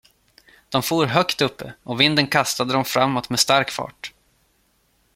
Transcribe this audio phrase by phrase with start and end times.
[0.69, 4.13] De for högt uppe, och vinden kastade dem framåt med stark fart.